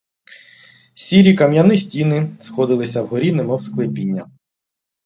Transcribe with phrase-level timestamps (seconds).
[1.03, 4.29] Сірі кам'яні стіни сходилися вгорі, немов склепіння.